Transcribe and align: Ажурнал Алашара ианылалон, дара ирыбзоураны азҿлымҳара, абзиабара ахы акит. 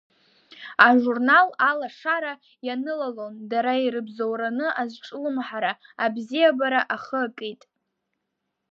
Ажурнал 0.87 1.47
Алашара 1.69 2.33
ианылалон, 2.67 3.33
дара 3.51 3.73
ирыбзоураны 3.85 4.67
азҿлымҳара, 4.81 5.73
абзиабара 6.03 6.81
ахы 6.95 7.19
акит. 7.27 7.61